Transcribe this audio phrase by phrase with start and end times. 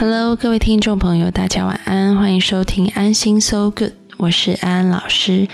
[0.00, 5.46] Hello，各位听众朋友，大家晚安，欢迎收听安心 So Good，我是安安老师。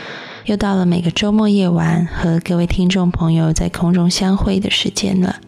[0.45, 5.41] 又到了每个周末夜晚和各位听众朋友在空中相会的时间了。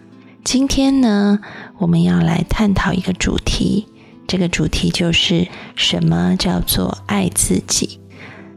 [0.42, 1.38] 今天呢，
[1.78, 3.86] 我们要来探讨一个主题，
[4.26, 8.00] 这个主题就是什么叫做爱自己。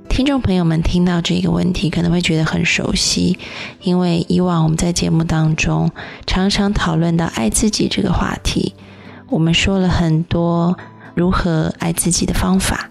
[0.09, 3.37] 听众朋友们听到这个问题可能会觉得很熟悉，
[3.83, 5.91] 因为以往我们在节目当中
[6.25, 8.73] 常常讨论到爱自己这个话题。
[9.31, 10.77] 我们说了很多
[11.15, 12.89] 如何爱自己的方法，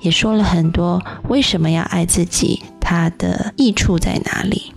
[0.00, 4.72] 也说了很多为什么要爱自己，它的益处在哪里。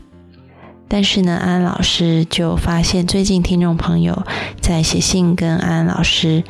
[0.88, 4.25] 但是呢，安安老师就发现，最近听众朋友
[4.59, 6.44] 在写信跟安安老师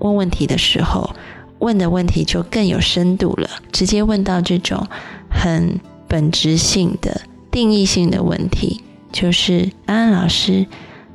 [0.00, 1.14] 问问题的时候，
[1.60, 4.88] 问的问题就更有深度了，直接问到这种
[5.30, 7.20] 很本质性的、
[7.52, 10.66] 定义性的问题，就是安安老师，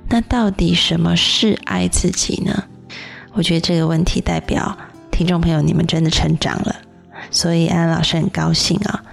[0.07, 2.63] 那到底什么是爱自己呢？
[3.35, 4.77] 我觉得这个问题代表
[5.11, 6.75] 听众朋友你们真的成长了，
[7.29, 9.03] 所以安安老师很高兴啊。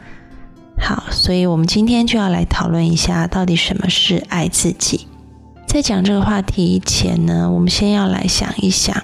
[0.78, 5.08] 好，所以我们今天就要来讨论一下，到底什么是爱自己。
[5.66, 8.96] 在讲这个话题前呢，我们先要来想一想，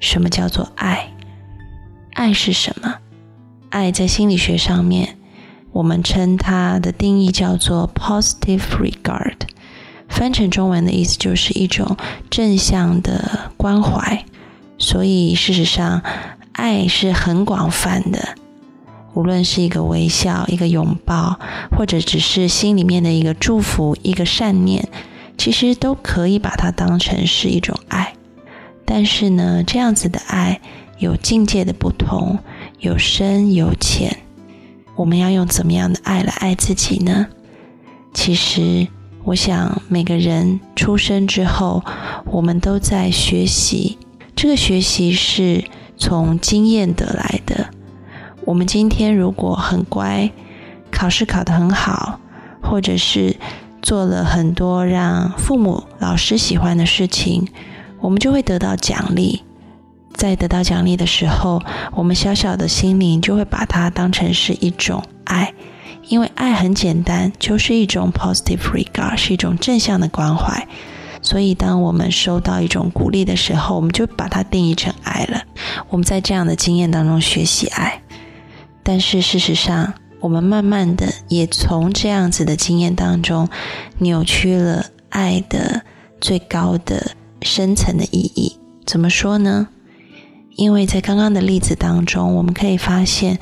[0.00, 1.12] 什么叫做爱？
[2.14, 2.94] 爱是什么？
[3.70, 5.16] 爱在心理学上面，
[5.70, 9.36] 我们称它的定义叫做 positive regard。
[10.16, 11.94] 翻成中文的意思就是一种
[12.30, 14.24] 正向的关怀，
[14.78, 16.02] 所以事实上，
[16.52, 18.34] 爱是很广泛的。
[19.12, 21.38] 无论是一个微笑、一个拥抱，
[21.76, 24.88] 或者只是心里面的一个祝福、一个善念，
[25.36, 28.14] 其实都可以把它当成是一种爱。
[28.86, 30.62] 但是呢，这样子的爱
[30.98, 32.38] 有境界的不同，
[32.80, 34.16] 有深有浅。
[34.94, 37.26] 我们要用怎么样的爱来爱自己呢？
[38.14, 38.88] 其实。
[39.26, 41.82] 我想每个人出生之后，
[42.26, 43.98] 我们都在学习。
[44.36, 45.64] 这个学习是
[45.96, 47.70] 从经验得来的。
[48.44, 50.30] 我们今天如果很乖，
[50.92, 52.20] 考试考得很好，
[52.62, 53.34] 或者是
[53.82, 57.48] 做了很多让父母、老师喜欢的事情，
[58.00, 59.42] 我们就会得到奖励。
[60.14, 61.60] 在得到奖励的时候，
[61.96, 65.52] 我们小小的心灵就会把它当成是一种爱。
[66.08, 70.66] 因为爱很简单，就是一种 positive regard，是一种正向的关怀。
[71.22, 75.42] 所以，当我们收到一种鼓励的时候，我们就把它定义成爱了。
[75.88, 78.00] 我们在这样的经验当中学习爱，
[78.84, 83.48] 但是事实上，我们慢慢的也从这样子的经验当中
[83.98, 85.82] 扭曲了爱的
[86.20, 87.10] 最高的
[87.42, 88.56] 深层的意义。
[88.84, 89.66] 怎么说呢？
[90.54, 93.40] 因为在刚刚的例子当中，我们可以发现。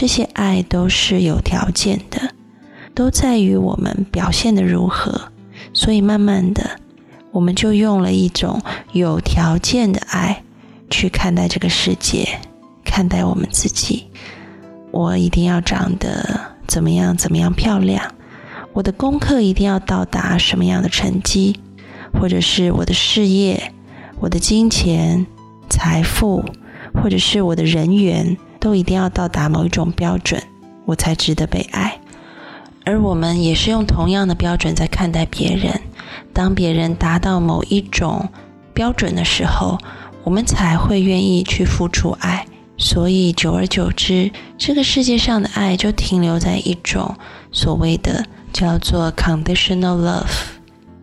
[0.00, 2.32] 这些爱都是有条件的，
[2.94, 5.32] 都在于我们表现的如何。
[5.72, 6.78] 所以慢慢的，
[7.32, 10.44] 我们就用了一种有条件的爱
[10.88, 12.38] 去看待这个世界，
[12.84, 14.06] 看待我们自己。
[14.92, 18.14] 我一定要长得怎么样怎么样漂亮，
[18.74, 21.58] 我的功课一定要到达什么样的成绩，
[22.12, 23.72] 或者是我的事业、
[24.20, 25.26] 我的金钱、
[25.68, 26.44] 财富，
[27.02, 28.36] 或者是我的人缘。
[28.58, 30.42] 都一定要到达某一种标准，
[30.84, 31.98] 我才值得被爱。
[32.84, 35.80] 而我们也是用同样的标准在看待别人。
[36.32, 38.28] 当别人达到某一种
[38.72, 39.78] 标准的时候，
[40.24, 42.46] 我们才会愿意去付出爱。
[42.78, 47.16] 所以，久而久之，这个世界上的爱就停留在一种
[47.50, 50.30] 所谓的叫做 conditional love，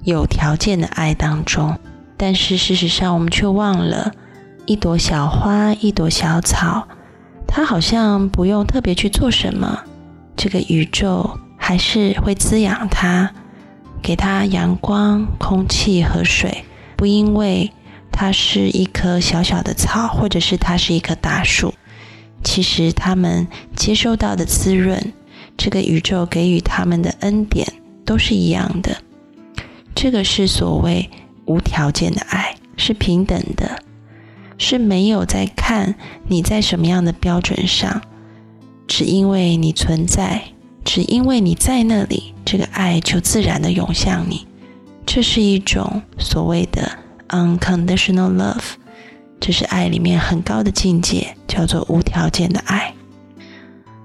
[0.04, 1.78] 有条件的爱当中。
[2.18, 4.14] 但是事实上，我们却忘了，
[4.66, 6.88] 一朵小花，一朵小草。
[7.56, 9.82] 它好像不用特别去做什么，
[10.36, 13.32] 这个宇宙还是会滋养它，
[14.02, 16.66] 给它阳光、空气和水。
[16.98, 17.72] 不因为
[18.12, 21.74] 它是一棵小小的草，或者是它是一棵大树，
[22.44, 25.14] 其实它们接收到的滋润，
[25.56, 27.66] 这个宇宙给予他们的恩典
[28.04, 28.98] 都是一样的。
[29.96, 31.10] 这个是所谓
[31.46, 33.82] 无条件的爱，是平等的。
[34.58, 35.96] 是没有在看
[36.28, 38.02] 你在什么样的标准上，
[38.88, 40.42] 只因为你存在，
[40.84, 44.48] 只因为你在那里，这个爱就自然的涌向你。
[45.06, 46.92] 这是一种所谓的
[47.30, 48.64] unconditional love，
[49.40, 52.94] 这是爱里面很高的境界，叫做无条件的爱。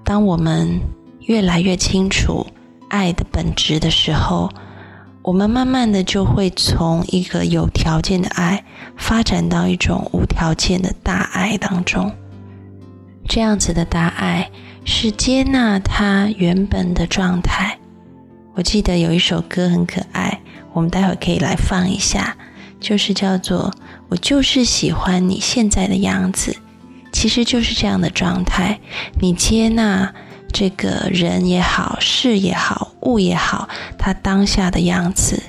[0.05, 0.81] 当我们
[1.21, 2.47] 越来越清楚
[2.89, 4.51] 爱的本质的时候，
[5.23, 8.65] 我们慢慢的就会从一个有条件的爱
[8.97, 12.11] 发展到一种无条件的大爱当中。
[13.29, 14.51] 这样子的大爱
[14.85, 17.79] 是接纳他原本的状态。
[18.55, 20.41] 我记得有一首歌很可爱，
[20.73, 22.35] 我们待会可以来放一下，
[22.81, 23.73] 就是叫做
[24.09, 26.57] “我就是喜欢你现在的样子”，
[27.13, 28.81] 其实就是这样的状态。
[29.21, 30.15] 你接纳。
[30.53, 35.43] 这个人也好，事也好，物也好，他当下的样子，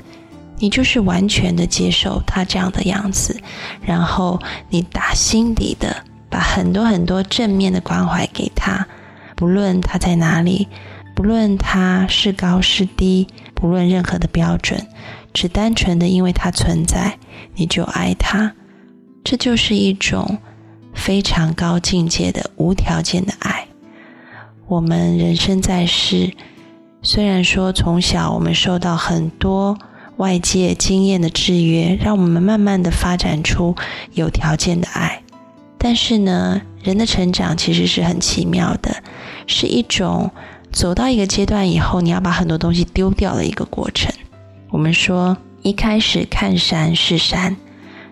[0.60, 3.40] 你就是完全的接受他这样的样子，
[3.82, 4.40] 然后
[4.70, 8.88] 你打心底的把很多很多正面的关怀给他，
[9.36, 10.68] 不论他在哪里，
[11.16, 14.88] 不论他是高是低，不论任何的标准，
[15.34, 17.18] 只单纯的因为他存在，
[17.56, 18.54] 你就爱他，
[19.24, 20.38] 这就是一种
[20.94, 23.61] 非常高境界的无条件的爱。
[24.72, 26.32] 我们人生在世，
[27.02, 29.78] 虽然说从小我们受到很多
[30.16, 33.76] 外界经验的制约，让我们慢慢的发展出
[34.14, 35.24] 有条件的爱，
[35.78, 38.96] 但是呢，人的成长其实是很奇妙的，
[39.46, 40.32] 是一种
[40.72, 44.10] 走到一个阶段以后，你要把很多东西丢掉的一个过程。
[44.70, 47.58] 我们说，一开始看山是山，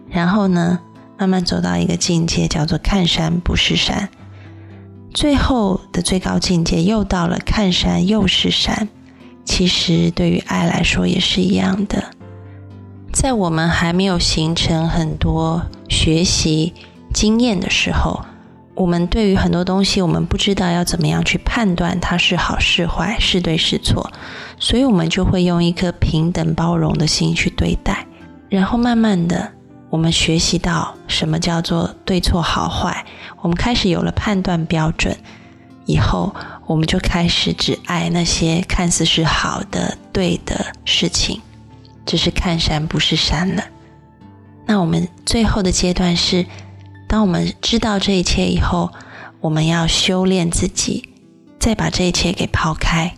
[0.09, 0.79] 然后呢，
[1.17, 4.09] 慢慢走到一个境界，叫做看山不是山。
[5.13, 8.87] 最后的最高境界又到了看山又是山，
[9.43, 12.03] 其实对于爱来说也是一样的。
[13.11, 16.73] 在我们还没有形成很多学习
[17.11, 18.23] 经验的时候，
[18.75, 24.11] 我们对于很多东西我们不知道要怎么样去判断它是好是坏是对是错，
[24.59, 28.05] 所以我们就会用一颗平等包容的心去对待，
[28.47, 29.51] 然后慢慢的。
[29.89, 33.05] 我们学习到什么叫做对错好坏，
[33.41, 35.17] 我们开始有了判断标准，
[35.85, 36.35] 以后
[36.67, 41.41] 我们就开始只爱那些看似是好的、对的事情，
[42.05, 43.63] 只是看山不是山了。
[44.67, 46.45] 那我们最后的阶段是，
[47.07, 48.91] 当我们知道这一切以后，
[49.41, 51.09] 我们要修炼自己，
[51.59, 53.15] 再把这一切给抛开，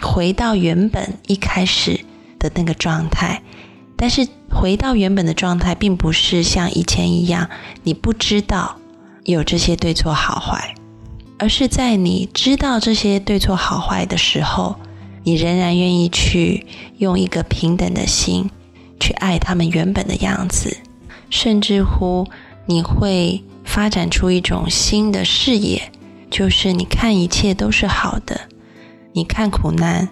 [0.00, 2.00] 回到原本一开始
[2.40, 3.40] 的那个状态。
[3.96, 7.48] 但是回到原本的状态，并不是像以前一样，
[7.82, 8.76] 你不知道
[9.24, 10.74] 有这些对错好坏，
[11.38, 14.76] 而是在你知道这些对错好坏的时候，
[15.22, 16.66] 你仍然愿意去
[16.98, 18.50] 用一个平等的心
[18.98, 20.78] 去爱他们原本的样子，
[21.30, 22.26] 甚至乎
[22.66, 25.92] 你会发展出一种新的视野，
[26.30, 28.40] 就是你看一切都是好的，
[29.12, 30.08] 你看苦难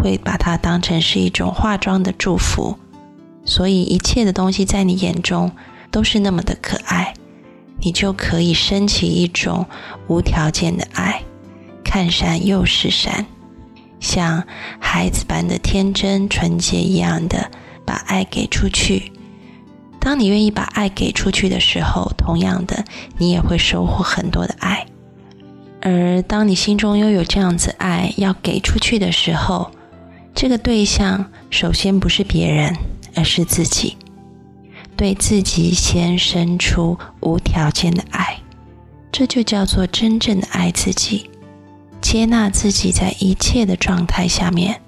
[0.00, 2.78] 会把它当成是一种化妆的祝福。
[3.44, 5.50] 所以一切的东西在你眼中
[5.90, 7.14] 都是那么的可爱，
[7.80, 9.66] 你就可以升起一种
[10.06, 11.22] 无条件的爱，
[11.82, 13.26] 看山又是山，
[13.98, 14.44] 像
[14.78, 17.50] 孩子般的天真纯洁一样的
[17.84, 19.12] 把爱给出去。
[19.98, 22.84] 当你愿意把爱给出去的时候，同样的，
[23.18, 24.86] 你也会收获很多的爱。
[25.82, 29.70] 而当你心中拥有这样子爱要给出去的时候，
[30.34, 32.76] 这个对象首先不是别人。
[33.14, 33.96] 而是自己
[34.96, 38.38] 对自己先生出无条件的爱，
[39.10, 41.30] 这就叫做真正的爱自己，
[42.00, 44.80] 接纳自己在一切的状态下面，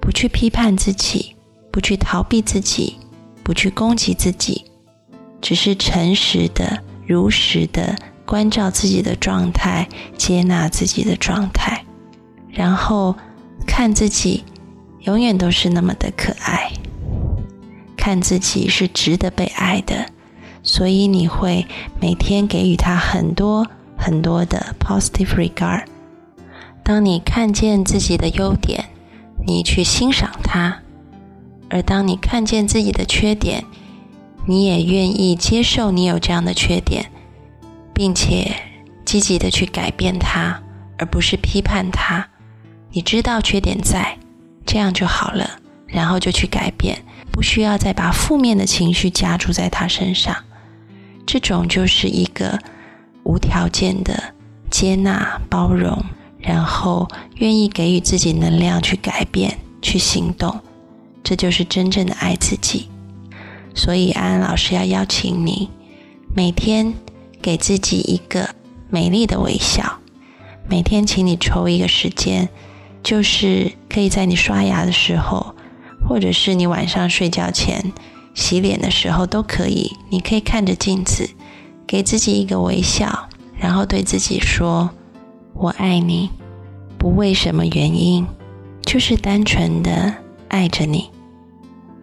[0.00, 1.36] 不去批判自己，
[1.70, 2.96] 不去逃避自己，
[3.44, 4.64] 不去攻击自己，
[5.40, 11.84] 只是诚实的、如实的关照自己的状态，接纳自己的状态，
[12.50, 13.14] 然后
[13.64, 14.44] 看自己
[15.02, 16.72] 永远都是那么的可爱。
[18.06, 20.06] 看自己是值得被爱的，
[20.62, 21.66] 所以你会
[22.00, 23.66] 每天给予他很多
[23.98, 25.82] 很多的 positive regard。
[26.84, 28.84] 当你看见自己的优点，
[29.44, 30.74] 你去欣赏它；
[31.68, 33.64] 而当你看见自己的缺点，
[34.46, 37.10] 你也愿意接受你有这样的缺点，
[37.92, 38.54] 并且
[39.04, 40.62] 积极的去改变它，
[40.96, 42.28] 而不是批判它。
[42.92, 44.16] 你知道缺点在，
[44.64, 45.58] 这样就好了，
[45.88, 46.96] 然后就去改变。
[47.36, 50.34] 不需要再把负面的情绪加注在他身上，
[51.26, 52.58] 这种就是一个
[53.24, 54.32] 无条件的
[54.70, 56.02] 接纳、包容，
[56.38, 60.58] 然后愿意给予自己能量去改变、去行动，
[61.22, 62.88] 这就是真正的爱自己。
[63.74, 65.68] 所以安安老师要邀请你，
[66.34, 66.94] 每天
[67.42, 68.48] 给自己一个
[68.88, 69.98] 美丽的微笑，
[70.66, 72.48] 每天请你抽一个时间，
[73.02, 75.54] 就是可以在你刷牙的时候。
[76.08, 77.92] 或者是你晚上睡觉前，
[78.34, 79.96] 洗脸的时候都可以。
[80.08, 81.28] 你可以看着镜子，
[81.86, 84.90] 给自己一个微笑，然后对自己说
[85.54, 86.30] ：“我爱你。”
[86.98, 88.26] 不为什么原因，
[88.82, 90.14] 就是单纯的
[90.48, 91.10] 爱着你。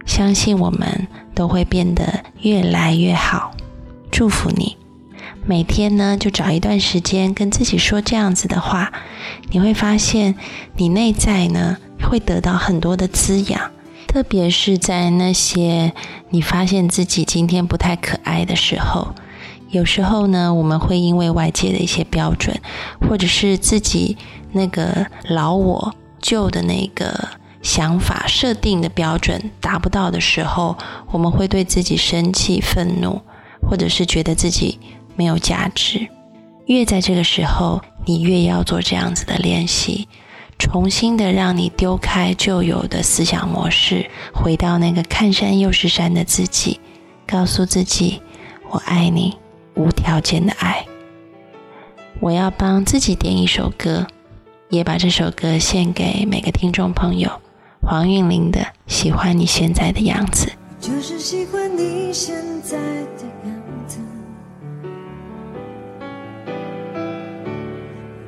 [0.06, 3.52] 相信我们都会变得越来越好。
[4.12, 4.78] 祝福你。
[5.46, 8.94] 每天呢，就找一段时间跟自己说这样子的话，
[9.50, 10.36] 你会发现
[10.76, 13.72] 你内在呢会得到很多的滋养。
[14.14, 15.92] 特别是在那些
[16.30, 19.16] 你发现自己今天不太可爱的时候，
[19.72, 22.56] 有时候呢，我们会因为外界的一些标准，
[23.02, 24.16] 或者是自己
[24.52, 27.28] 那个老我旧的那个
[27.64, 30.78] 想法设定的标准达不到的时候，
[31.10, 33.20] 我们会对自己生气、愤怒，
[33.68, 34.78] 或者是觉得自己
[35.16, 36.08] 没有价值。
[36.68, 40.08] 越在这个时候，你越要做这样子的练习。
[40.64, 46.80] 重新的让你丢开旧有的思想模式，回到那个看山又是山的自己，
[47.28, 48.22] 告诉自己
[48.72, 49.38] ：“我爱你，
[49.76, 50.86] 无条件的爱。”
[52.22, 54.08] 我要帮自己点一首歌，
[54.70, 57.30] 也把这首歌献给每个听众朋友。
[57.82, 60.48] 黄韵玲的《喜欢你现在的样子》，
[60.80, 63.53] 就是喜欢你现在的样，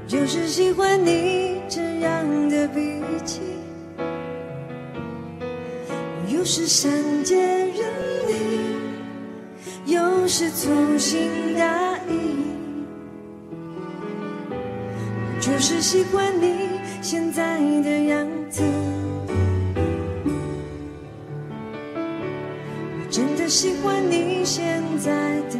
[0.07, 1.55] 就是喜欢你。
[1.67, 3.41] 这样的脾气，
[6.27, 6.91] 有时善
[7.23, 7.75] 解人
[8.29, 12.45] 意，有时粗心大意。
[15.41, 18.61] 就是喜欢你现在的样子，
[22.93, 25.11] 我真的喜欢你现在
[25.49, 25.57] 的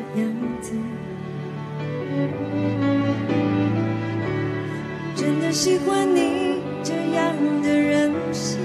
[5.55, 7.33] 喜欢你这样
[7.63, 8.59] 的任性，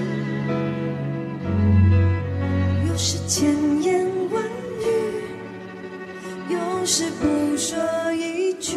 [2.88, 4.42] 有时千言万
[4.80, 4.88] 语，
[6.52, 7.78] 有时不说
[8.12, 8.76] 一句。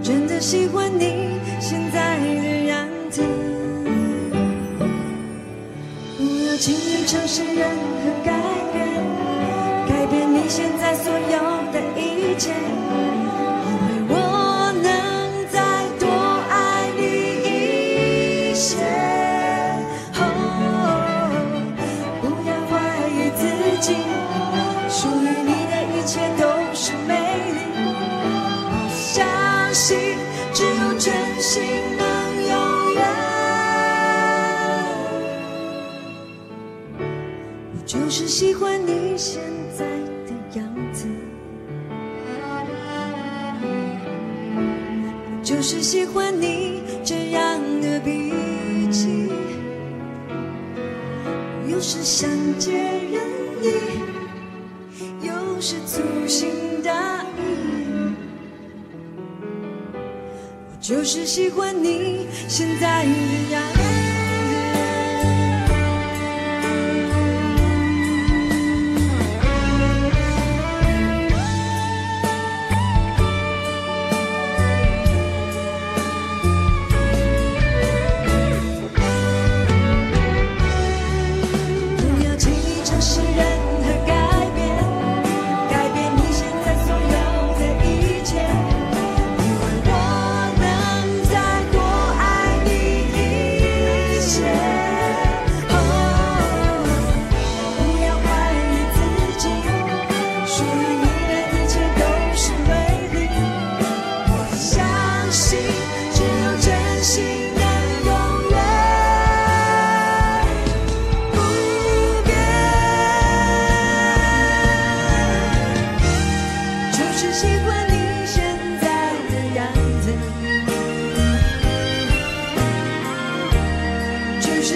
[0.00, 3.20] 真的喜欢你现在的样子，
[6.16, 8.32] 不要轻易尝试任何改
[8.72, 8.86] 变，
[9.88, 12.52] 改变你现在所有的一切。
[38.34, 39.40] 喜欢你现
[39.78, 39.84] 在
[40.26, 41.06] 的样子，
[45.40, 48.32] 就是喜欢你这样的脾
[48.90, 49.30] 气，
[51.68, 53.22] 有时善解人
[53.62, 53.72] 意，
[55.22, 56.50] 有时粗心
[56.82, 58.16] 大意。
[60.72, 64.03] 我就是喜欢你现在的样子。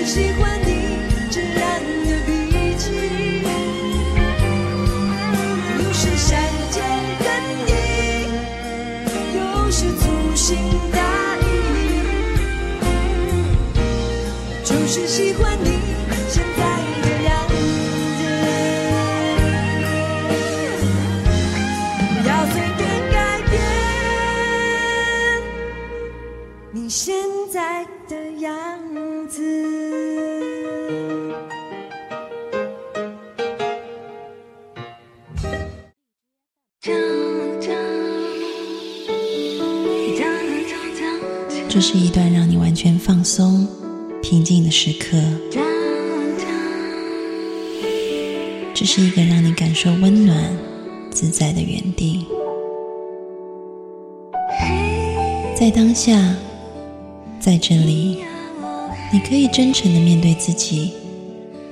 [0.08, 0.57] 喜欢
[48.80, 50.56] 这是一个让你感受温暖、
[51.10, 52.24] 自在的园地。
[55.56, 56.16] 在当下，
[57.40, 58.18] 在这里，
[59.12, 60.92] 你可以真诚的面对自己。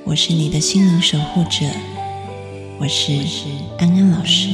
[0.02, 1.64] 我是你的心灵守护者，
[2.80, 3.12] 我是
[3.78, 4.48] 安安老师。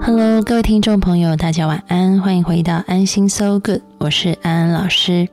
[0.00, 5.28] Hello，各位听众朋友，大家晚安，欢迎回到安心 So Good，我是安安老师。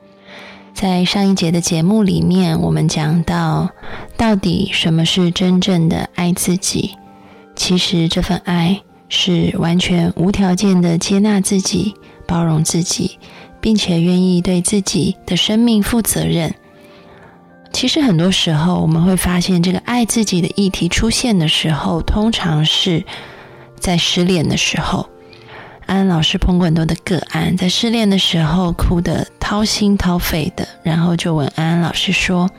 [0.74, 3.70] 在上一节的节目里面，我们讲到，
[4.18, 6.92] 到底什么是真正的爱自己？
[7.56, 11.96] 其实这份爱是完全无条件的接纳自己、
[12.28, 13.18] 包容自己，
[13.62, 16.54] 并且愿意对自己的生命负责任。
[17.72, 23.06] 其实很多时候，我们会发现，这个爱自己的议题出现的时候，通常是
[23.80, 25.08] 在失恋的时候。
[25.88, 32.50] 安安老师碰过很多的个案，在失恋的时候哭得掏心掏肺的，然后就问安安老师说：“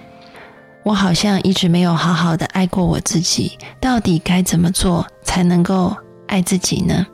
[0.82, 5.94] 我好像一直没有好好的爱过我自己，到底该怎么做才能够
[6.26, 7.06] 爱自己呢？”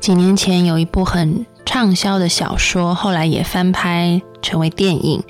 [0.00, 5.22] 几年前有一部很畅销的小说，后来也翻拍成为电影，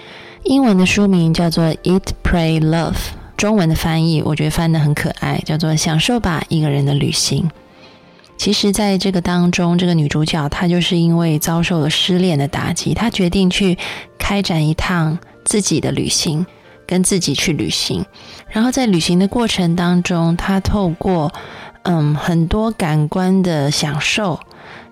[0.44, 2.92] 英文的书名叫做《Eat, Pray, Love》，
[3.36, 7.42] 中文的翻译我觉得翻得很可爱，叫做《享受吧，一个人的旅行》。
[8.36, 13.78] 其实，在这个当中，这个女主角她就是因为遭受了失恋的打击，她决定去
[14.18, 16.44] 开展一趟自己的旅行，
[16.86, 18.04] 跟自己去旅行。
[18.48, 21.32] 然后在旅行的过程当中，她透过
[21.84, 24.38] 嗯很多感官的享受，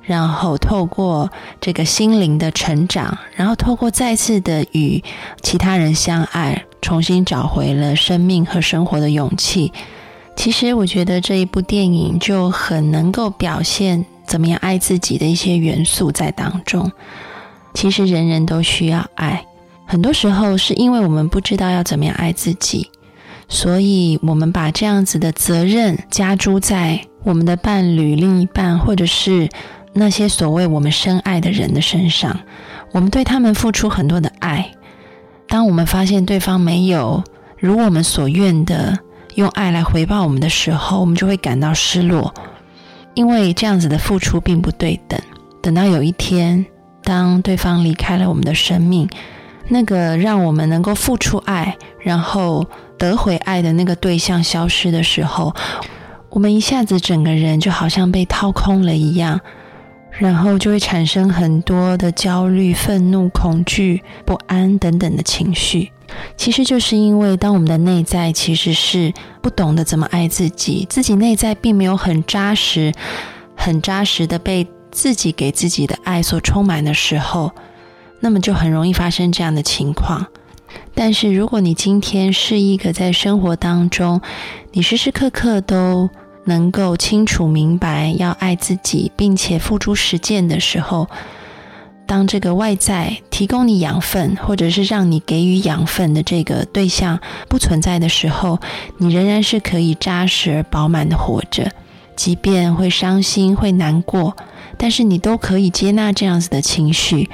[0.02, 1.30] 然后透过
[1.60, 5.02] 这个心灵的成长，然后透过再次的与
[5.42, 9.72] 其他人相爱，重新找回了生命和生活的勇气。
[10.34, 16.90] 其实我觉得这一部电影就很能够表现怎么样爱自己的一些元素在当中。
[17.74, 19.44] 其实人人都需要爱，
[19.86, 22.90] 很多时候是因为我们不知道要怎么样爱自己，
[23.48, 29.48] 所以我们把这样子的责任加诸在我们的伴侣、另一半，或者是
[29.92, 32.40] 那些所谓我们深爱的人的身上。
[32.90, 34.72] 我们对他们付出很多的爱，
[35.46, 37.22] 当我们发现对方没有
[37.58, 38.98] 如我们所愿的。
[39.34, 42.32] 用爱来回报我们的时候，我们就会感到失落，
[43.14, 45.18] 因为这样子的付出并不对等。
[45.62, 46.66] 等到有一天，
[47.02, 49.08] 当对方离开了我们的生命，
[49.68, 52.66] 那个让我们能够付出爱，然后
[52.98, 55.54] 得回爱的那个对象消失的时候，
[56.28, 59.40] 我们一下子整个人就好像被掏空了一样，
[60.10, 65.90] 然后就会产生很多的焦虑、愤怒、恐惧、不安等等的情绪。
[66.36, 72.92] 其实就是因为，当我们的内在其实是不懂得怎么爱自己，自己内在并没有很扎实、
[73.56, 77.52] 很扎实的被自己给自己的爱所充满的时候，
[78.20, 80.26] 那么就很容易发生这样的情况。
[80.94, 84.20] 但是，如果你今天是一个在生活当中，
[84.72, 86.08] 你时时刻刻都
[86.44, 91.08] 能够清楚明白要爱自己，并且付诸实践的时候，
[92.06, 98.58] 当这个外在提供你养分，或者是让你给予养分的这个对象不存在的时候，
[98.98, 101.70] 你仍然是可以扎实而饱满的活着。
[102.14, 104.36] 即便会伤心、会难过，
[104.76, 107.30] 但是你都可以接纳这样子的情绪，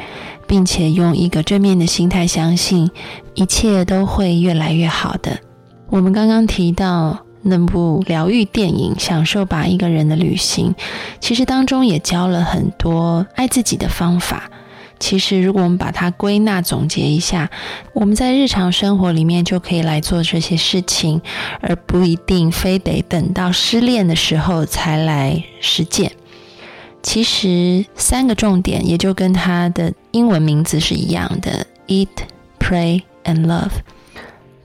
[0.46, 2.88] 并且用一个正面的心态，相信
[3.35, 5.40] 一切都会越来越好的。
[5.90, 10.72] 我们刚刚提到那部疗愈电影《享受吧，一个人的旅行》，
[11.20, 14.48] 其实当中也教了很多爱自己的方法。
[15.00, 17.50] 其实，如果我们把它归纳总结一下，
[17.92, 21.20] 我们在日常生活里面就可以来做这些事情，
[21.61, 26.12] 而不一定非得等到失恋的时候才来实践。
[27.00, 32.08] 其实三个重点也就跟它的英文名字是一样的：eat,
[32.58, 33.70] pray and love。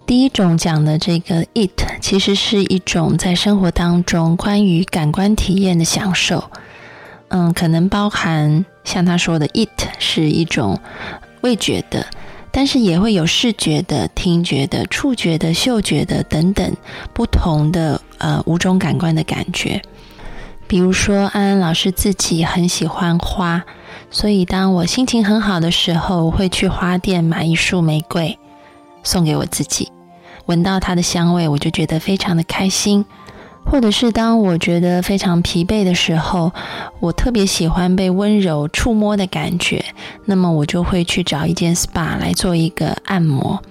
[0.06, 1.70] 第一种讲的这个 eat，
[2.02, 6.50] 其实是一种在生活当中关于感官体验的享受。
[7.36, 9.68] 嗯，可能包含像他说的，it
[9.98, 10.80] 是一种
[11.42, 12.06] 味觉的，
[12.52, 16.78] 但是也会有视觉的、听觉的、触觉的、嗅觉的等等
[17.12, 19.82] 不同的呃五种感官的感觉。
[20.68, 23.64] 比如说，安安老师自己很喜欢花，
[24.12, 28.38] 所以当我心情很好的时候，会去花店买一束玫瑰
[29.02, 29.92] 送给我自己，
[30.46, 33.04] 闻到它的香味，我就觉得非常的开心。
[33.66, 36.52] 或者是当我觉得非常疲惫的时候，
[37.00, 39.84] 我特别喜欢被温柔触摸的感觉，
[40.26, 43.62] 那么我就会去找一间 SPA 来做一个按摩。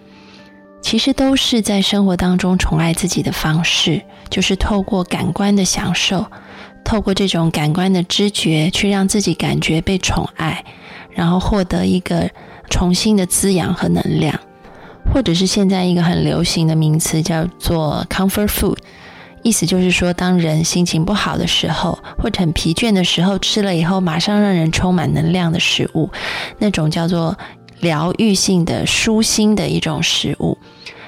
[0.80, 6.26] 其实都是在生活当中宠爱自己的方式，就是透过感官的享受，
[6.84, 10.64] 透过这种感官的知觉，去让自己感觉被宠爱，
[11.12, 12.28] 然后获得一个
[12.68, 14.36] 重新的滋养和能量，
[15.14, 18.78] 或者是现在一个很流行的名词叫做 comfort food，
[19.42, 26.10] 意思就是说，当人心情不好的时候，或者很疲倦的时候，吃了以后马上让人充满能量的食物，
[26.58, 27.36] 那种叫做
[27.80, 30.56] 疗愈性的、舒心的一种食物。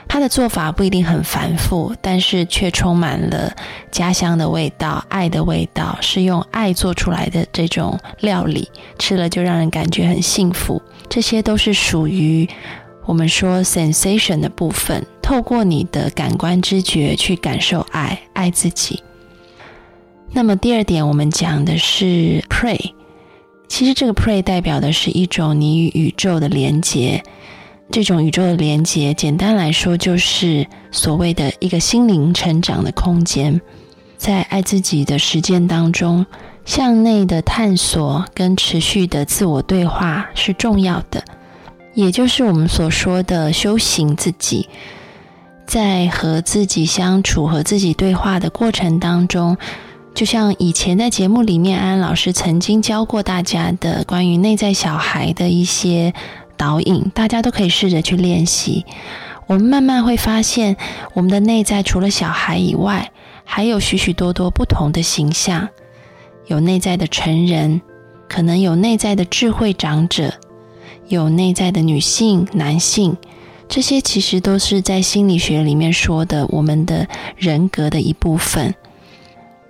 [0.06, 3.50] 它的做法不一定很繁复，但是却充满了
[3.90, 8.68] 家乡的味道、爱的味道，是用爱做出来的这种料理，
[8.98, 10.80] 吃了就让人感觉很幸福。
[11.08, 12.48] 这些都是属于
[13.06, 19.02] 我们说 sensation 的部分，透过你的感官知觉去感受爱，爱自己。
[20.32, 22.92] 那么第二点，我们讲的是 pray，
[23.68, 27.22] 其实这个 pray 代表的是一种你与宇宙的连接。
[27.90, 33.60] 这种宇宙的连接，简单来说就是所谓的一个心灵成长的空间。
[34.16, 36.24] 在爱自己的实践当中，
[36.64, 41.22] 向内的探索跟持续的自我对话是重要的，
[41.94, 44.68] 也就是我们所说的修行自己。
[45.66, 49.56] 在和自己相处、和自己对话的过程当中，
[50.14, 56.12] 就像以前在节目里面，安安老师曾经教过大家的关于内在小孩的一些。
[56.56, 58.86] 导引，大家都可以试着去练习。
[59.48, 60.76] 我们慢慢会发现，
[61.12, 63.10] 我们的内在除了小孩以外，
[63.44, 65.68] 还有许许多多不同的形象。
[66.46, 67.82] 有内在的成人，
[68.28, 70.32] 可能有内在的智慧长者，
[71.08, 73.16] 有内在的女性、男性。
[73.68, 78.74] 这些其实都是在心理学里面说的我们的人格的一部分。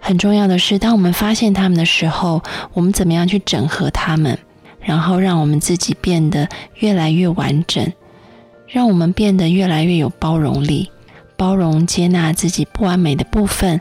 [0.01, 2.43] 很重要的是，当我们发现他们的时候，
[2.75, 4.39] 我们怎么样去整合他们？
[4.81, 7.91] 然后让我们自己变得越来越完整，
[8.67, 10.91] 让我们变得越来越有包容力，
[11.37, 13.81] 包容接纳自己不完美的部分，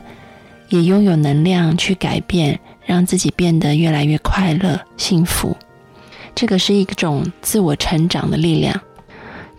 [0.70, 5.54] 也拥有能量去改变，让自己变得越来越快乐、幸福。
[6.34, 8.80] 这个是一种自我成长的力量。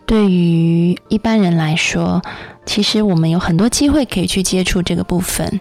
[0.05, 2.21] 对于一般人来说，
[2.63, 5.59] 其实我们有很多机会可以去接触这个部分，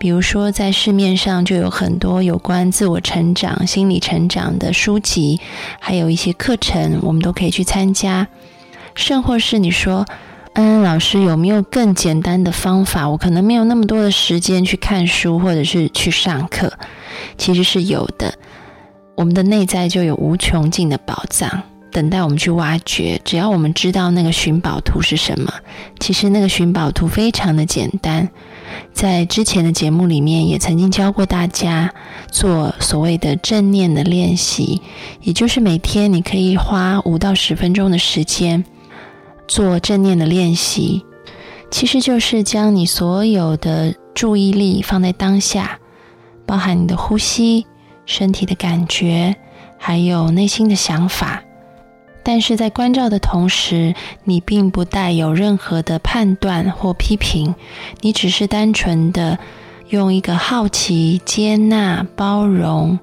[0.00, 5.40] 比如说在市面上就有很多有关自我成长、心理成长的书籍，
[5.78, 8.26] 还有一些课程，我们都可以去参加。
[8.96, 10.04] 甚或是你说，
[10.54, 13.08] 安安老师有没有更简单的方法？
[13.08, 16.72] 我可能没有那么多的时间去看书或者是去上课，
[17.38, 18.34] 其实是有的。
[19.14, 21.62] 我们的内在就有无穷尽的宝藏。
[21.92, 25.54] 等待我们去挖掘，只要我们知道那个寻宝图是什么。
[26.00, 28.28] 其实那个寻宝图非常的简单，
[28.92, 31.94] 在之前的节目里面也曾经教过大家
[32.32, 34.82] 做所谓的正念的练习，
[35.22, 38.64] 也就是每天你可以花五到十分钟的时间
[39.46, 41.04] 做正念的练习，
[41.70, 45.78] 其实就是将你所有的注意力放在当下，
[46.44, 47.64] 包含你的呼吸、
[48.06, 49.36] 身体的感觉，
[49.78, 51.42] 还有内心的想法。
[52.22, 57.54] 但是在关照的同时，你并不带有任何的判断或批评，
[58.00, 59.38] 你只是单纯的
[59.90, 62.98] 用一个好奇、接纳、包容、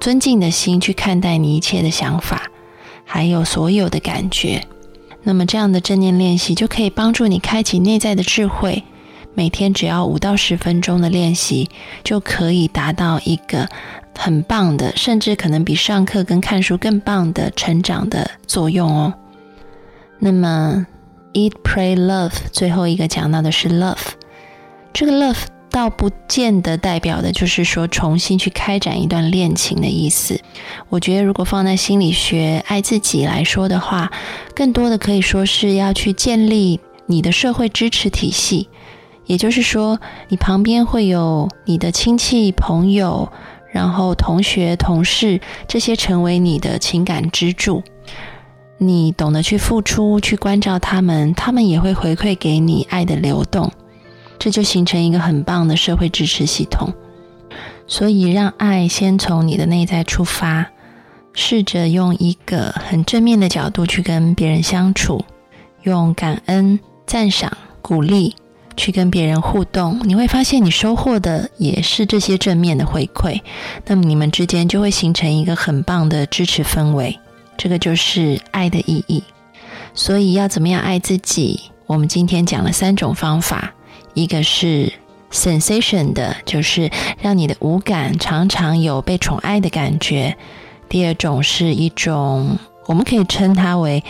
[0.00, 2.50] 尊敬的心去看待你一切的想法，
[3.04, 4.66] 还有所有的感觉。
[5.22, 8.82] 那么这样的正念练习就可以帮助你开启内在的智慧。
[9.36, 11.70] 每天只要五到十分钟的练习，
[12.02, 13.68] 就可以达到一个。
[14.18, 19.12] 很棒的，甚至可能比上课跟看书更棒的成长的作用哦。
[20.18, 20.86] 那么
[21.34, 23.98] ，eat, pray, love，最后一个讲到的是 love。
[24.94, 30.40] 这个 love 倒不见得代表的就是说重新去开展一段恋情的意思。
[30.88, 34.10] 我觉得如果放在心理学爱自己来说的话，
[34.54, 38.70] 更多的可以说是要去建立你的社会支持体系。
[39.26, 43.30] 也就是说，你旁边会有你的亲戚朋友。
[43.72, 47.82] 然后，同学、同事这些成为你的情感支柱，
[48.78, 53.70] 你懂得去付出、去关照他们，他们也会回馈给你爱的流动，
[54.38, 56.94] 这就形成一个很棒的社会支持系统。
[57.86, 60.68] 所以，让爱先从你的内在出发，
[61.34, 65.22] 试着用一个很正面的角度去跟别人相处，
[65.82, 68.34] 用感恩、赞赏、鼓励。
[68.76, 73.40] 去跟别人互动，你会发现你收获的也是这些正面的回馈，
[73.86, 77.18] 那么你们之间就会形成一个很棒的支持氛围。
[77.56, 79.22] 这个就是爱的意义。
[79.94, 81.60] 所以要怎么样爱自己？
[81.86, 83.72] 我们今天讲了三种方法，
[84.12, 84.92] 一个是
[85.32, 90.34] sensation 的，就是让你的五感常常有被宠爱的感觉；
[90.88, 94.04] 第二种是一种我们可以称它为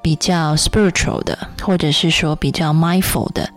[0.00, 3.50] 比较 spiritual 的，或者是说比较 mindful 的。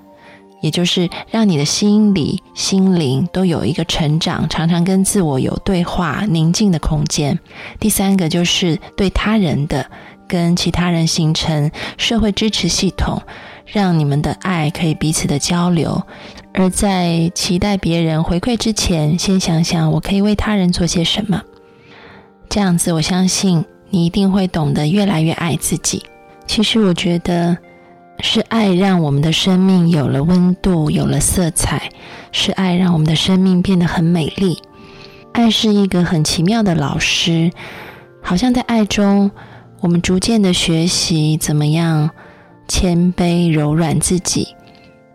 [0.66, 7.38] 也就是让你的心理、心灵都有一个成长，常常跟自我有对话、宁静的空间。
[7.80, 9.86] 第三个就是对他人的
[10.28, 13.22] 跟其他人形成社会支持系统，
[13.68, 16.02] 让你们的爱可以彼此的交流。
[16.52, 21.44] 而在期待别人回馈之前，先想想我可以为他人做些什么。
[22.50, 26.02] 这样子，我相信你一定会懂得越来越爱自己。
[26.48, 27.56] 其实，我觉得
[28.20, 31.78] 是爱让我们的生命有了温度，有了色彩；
[32.32, 34.58] 是爱让我们的生命变得很美丽。
[35.34, 37.52] 爱是一个很奇妙的老师，
[38.22, 39.32] 好像在爱中，
[39.82, 42.10] 我们逐渐的学习怎么样
[42.68, 44.48] 谦卑、柔软自己，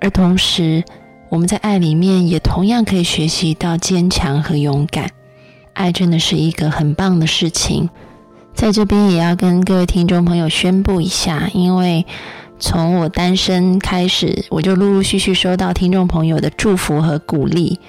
[0.00, 0.84] 而同时，
[1.30, 5.10] 我们在爱里面也同样可以学习到坚强和勇敢。
[5.72, 7.88] 爱真的是一个很棒的事情，
[8.54, 12.04] 在这边也要跟各位听众朋友宣布一下，因为
[12.60, 17.80] 从我单身开始，我就陆陆续续收到听众朋友的祝福和鼓励，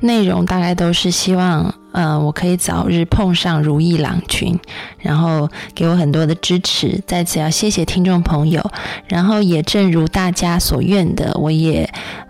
[0.00, 4.58] 内容大概都是希望，呃，我可以早日碰上如意郎君，
[4.98, 8.64] 然后给我很多的支持，在此要谢谢听众朋友，
[9.06, 11.88] 然后也正如大家所愿的，我也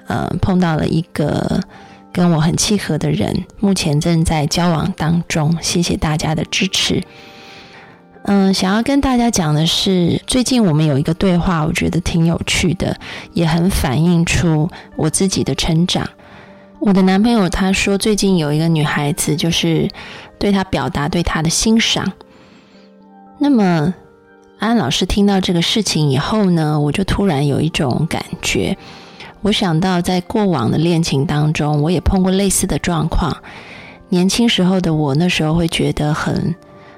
[0.08, 1.60] 呃碰到了一个。
[2.12, 5.58] 跟我很契合的人，目前正在交往当中。
[5.60, 7.02] 谢谢大家的支持。
[8.26, 12.96] 嗯，想要跟大家讲的是，最近我们有一个对话，我觉得挺有趣的，
[13.34, 16.08] 也很反映出我自己的成长。
[16.80, 19.90] 我的男朋友他说，最近有一个女孩子，就是
[20.38, 22.12] 对他表达对他的欣赏。
[23.38, 23.92] 那么
[24.58, 28.78] 安老师听到这个事情以后呢，我就突然有一种感觉。
[29.42, 33.36] 我想到，在过往的恋情当中，我也碰过类似的状况。
[34.08, 36.54] 年轻时候的我，那时候会觉得很，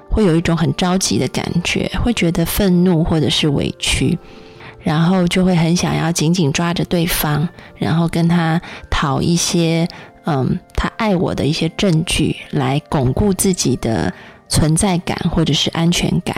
[0.09, 4.17] 会有一种很着急的感觉，会觉得愤怒或者是委屈，
[4.79, 9.87] 然后就会很想要紧紧抓着对方，然后跟他讨一些，
[10.25, 14.13] 嗯，他爱我的一些证据，来巩固自己的
[14.47, 16.35] 存在感或者是安全感。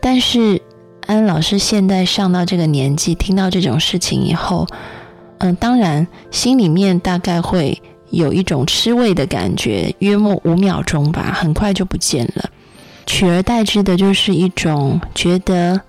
[0.00, 0.60] 但是
[1.06, 4.66] 安老师现在上到这个年纪，听到这种事情以后，
[5.38, 7.80] 嗯，当然，心里面大概会
[8.10, 12.50] 有一种吃味的感觉，约莫五秒钟吧，很快就不见了。
[13.08, 15.80] 取而代之的就是一种觉得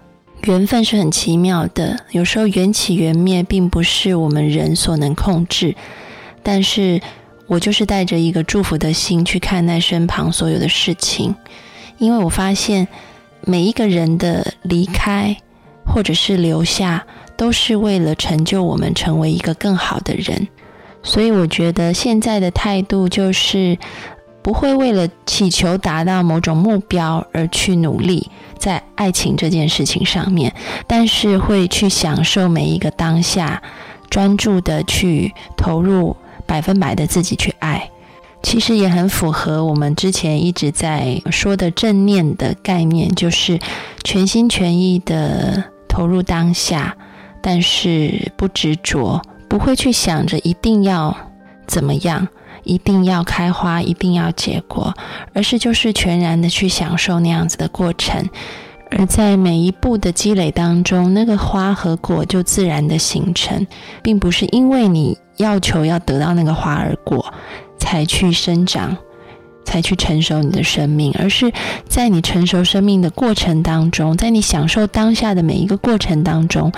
[0.46, 5.76] 缘分是很奇妙的，有时候缘起缘灭并不是我们人所能控制。
[6.42, 7.00] 但是
[7.46, 11.36] 我就是带着一个祝福的心去看待身旁所有的事情，
[11.98, 12.88] 因为我发现
[13.42, 15.36] 每一个人的离开
[15.86, 17.06] 或者是留下。
[17.40, 20.50] 都是为了成就我们成为一个更好的人，
[21.02, 23.78] 所以我觉得现在的态度就是
[24.42, 30.54] 不会为了祈求达到某种目标而去努力在爱情这件事情上面，
[30.88, 33.62] 但是会去享受每一个当下，
[34.10, 37.90] 专注的去投入百分百的自己去爱。
[38.42, 43.60] 其实也很符合我们之前一直在说的正念的概念，就是
[44.04, 46.96] 全心全意的投入当下。
[47.42, 51.16] 但是不执着，不会去想着一定要
[51.66, 52.28] 怎么样，
[52.70, 54.94] 一定要开花，一定要结果，
[55.34, 58.30] 而是就是全然的去享受那样子的过程。
[58.92, 63.68] 而在每一步的积累当中，那个花和果就自然的形成，
[64.02, 67.34] 并不是因为你要求要得到那个花而果
[67.78, 68.96] 才去生长，
[69.64, 71.52] 才去成熟你的生命，而是
[71.88, 76.72] 在你成熟生命的过程当中，在你享受当下的每一个过程当中。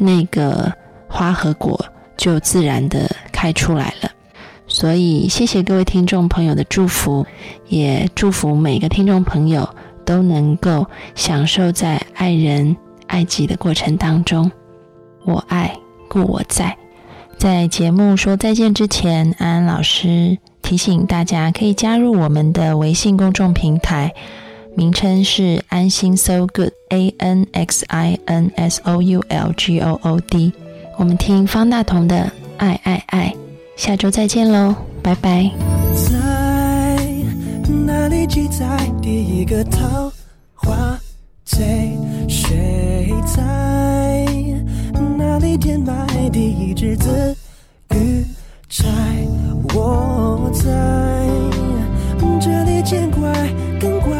[0.00, 0.72] 那个
[1.08, 1.84] 花和果
[2.16, 4.10] 就自然的开出来了，
[4.78, 7.26] 所以谢谢各位听众朋友的祝福，
[7.66, 9.68] 也祝福每个听众朋友
[10.04, 10.86] 都能够
[11.16, 12.76] 享受在爱人
[13.08, 14.48] 爱己的过程当中。
[15.24, 15.76] 我爱
[16.08, 16.78] 故我在。
[17.36, 24.14] 在节目说再见之前，安安老师提醒大家可以加入我们的微信公众平台。
[24.76, 30.52] 名称是安心 So Good，A N X I N S O U L G O O D。
[30.96, 32.16] 我们听方大同的
[32.58, 33.34] 《爱爱爱》，
[33.78, 35.48] 下周再见喽，拜拜。
[35.94, 36.10] 在
[37.86, 38.66] 哪里记载
[39.00, 40.12] 第一个桃
[40.52, 40.98] 花
[41.44, 41.96] 醉？
[42.28, 44.26] 谁在
[45.16, 47.36] 哪里填埋第一只子
[47.94, 48.24] 鱼
[48.68, 48.88] 钗？
[49.72, 50.64] 我在
[52.40, 53.32] 这里见怪
[53.80, 54.16] 更怪。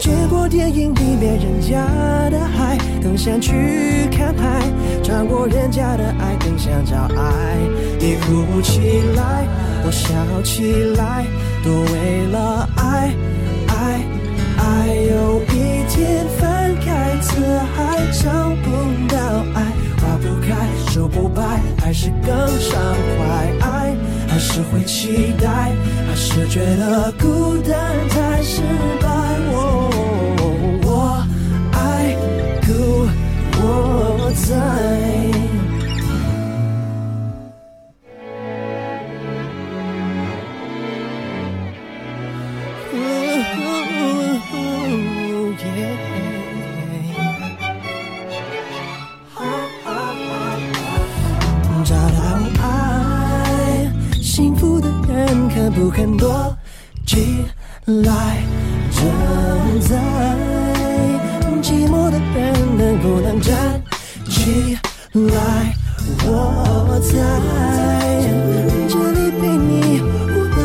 [0.00, 1.86] 见过电影里面人家
[2.30, 4.60] 的海，更想去看海；
[5.02, 7.56] 穿过人家的爱，更想找爱。
[8.00, 8.80] 你哭起
[9.16, 9.46] 来，
[9.84, 11.24] 我笑起来，
[11.64, 13.14] 都为了爱，
[13.68, 14.00] 爱，
[14.58, 14.94] 爱。
[15.10, 17.40] 有一天翻开词
[17.74, 18.30] 海，找
[18.62, 18.70] 不
[19.08, 19.16] 到
[19.54, 19.62] 爱，
[20.00, 20.54] 花不开，
[20.90, 22.78] 树不败，还是更畅
[23.16, 23.68] 快。
[23.68, 23.96] 爱，
[24.28, 25.72] 还是会期待，
[26.06, 27.74] 还是觉得孤单
[28.10, 28.62] 太失
[29.00, 29.27] 败。
[34.46, 34.54] 在
[51.84, 52.20] 找到
[52.62, 56.56] 爱幸福的人，可不肯躲
[57.06, 57.44] 起
[57.86, 58.42] 来？
[58.90, 59.00] 就
[59.88, 60.57] 在。
[65.14, 65.74] 来？
[66.26, 67.10] 我在
[68.88, 70.56] 这里陪你无奈。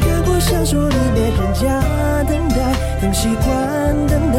[0.00, 1.64] 看过小说里面人家
[2.24, 2.56] 等待，
[3.00, 4.38] 更习惯等待，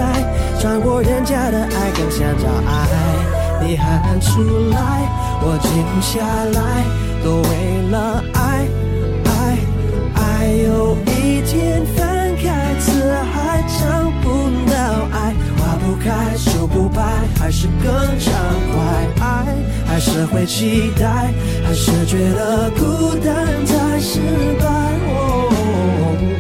[0.60, 2.72] 穿过人家的爱，更想找爱。
[3.66, 4.78] 你喊出来，
[5.42, 5.72] 我静
[6.02, 6.22] 下
[6.54, 6.84] 来，
[7.24, 7.50] 都为
[7.90, 8.68] 了，爱，
[16.74, 17.04] 不白，
[17.40, 18.34] 还是更畅
[18.74, 18.82] 快。
[19.22, 19.46] 爱
[19.86, 21.32] 还是会期待，
[21.64, 24.20] 还是觉得孤单才失
[24.60, 24.66] 败。
[25.14, 25.16] 哦，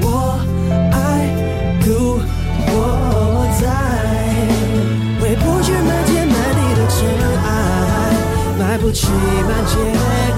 [0.01, 0.07] 我
[0.91, 0.95] 爱
[1.85, 2.19] 故
[2.67, 3.63] 我在，
[5.21, 6.97] 回不去满天满地的尘
[7.45, 7.47] 埃，
[8.59, 9.05] 买不起
[9.47, 9.71] 满街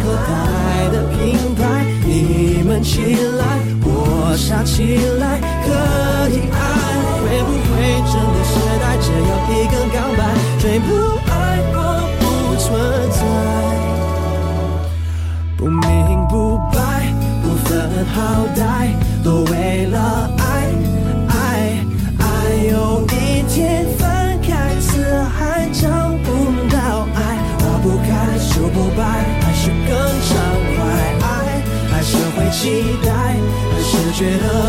[0.03, 0.29] 口袋
[0.91, 1.63] 的品牌。
[2.05, 3.41] 你们起来，
[3.81, 6.75] 我傻起来，可以爱。
[9.26, 10.22] 会不会整个时代只有一个告白？
[10.60, 10.88] 最不
[11.30, 11.34] 爱
[11.74, 11.78] 我
[12.20, 12.24] 不
[12.62, 12.66] 存
[13.12, 13.20] 在，
[15.58, 15.84] 不明
[16.28, 16.78] 不白，
[17.44, 17.70] 不分
[18.14, 18.16] 好
[18.56, 19.98] 歹，都为了
[20.38, 20.44] 爱
[21.28, 21.34] 爱
[22.20, 22.24] 爱。
[22.70, 22.74] 有
[23.08, 23.14] 一
[23.50, 24.88] 天翻开词
[25.38, 25.88] 海，找
[26.24, 26.28] 不
[26.70, 26.76] 到
[27.16, 27.18] 爱，
[27.60, 29.02] 花不开，树不白，
[29.42, 29.96] 还是更
[30.28, 30.34] 畅
[30.76, 30.78] 快。
[31.22, 31.28] 爱
[31.92, 32.64] 还是会期
[33.04, 33.10] 待，
[33.72, 34.64] 还是觉得